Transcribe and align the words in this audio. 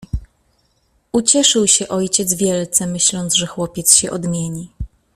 "Ucieszył 1.13 1.67
się 1.67 1.87
ojciec 1.87 2.33
wielce, 2.33 2.87
myśląc, 2.87 3.33
że 3.35 3.47
chłopiec 3.47 3.95
się 3.95 4.11
odmieni." 4.11 4.69